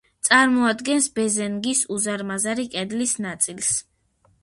[0.27, 3.75] წარმოადგენს ბეზენგის უზარმაზარი კედლის ნაწილს.